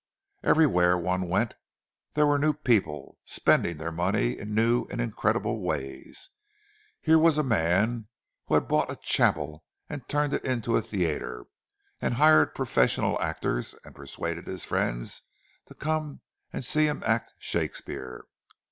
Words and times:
Everywhere 0.43 0.97
one 0.97 1.29
went 1.29 1.53
there 2.13 2.25
were 2.25 2.39
new 2.39 2.53
people, 2.53 3.19
spending 3.23 3.77
their 3.77 3.91
money 3.91 4.35
in 4.35 4.55
new 4.55 4.87
and 4.89 4.99
incredible 4.99 5.61
ways. 5.61 6.31
Here 6.99 7.19
was 7.19 7.37
a 7.37 7.43
man 7.43 8.07
who 8.47 8.55
had 8.55 8.67
bought 8.67 8.91
a 8.91 8.95
chapel 8.95 9.63
and 9.87 10.09
turned 10.09 10.33
it 10.33 10.43
into 10.43 10.75
a 10.75 10.81
theatre, 10.81 11.45
and 12.01 12.15
hired 12.15 12.55
professional 12.55 13.21
actors, 13.21 13.75
and 13.85 13.93
persuaded 13.93 14.47
his 14.47 14.65
friends 14.65 15.21
to 15.67 15.75
come 15.75 16.21
and 16.51 16.65
see 16.65 16.87
him 16.87 17.03
act 17.05 17.35
Shakespeare. 17.37 18.23